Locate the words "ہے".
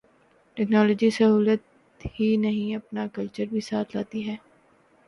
4.27-4.35